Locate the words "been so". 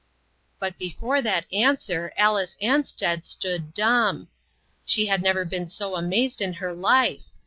5.45-5.95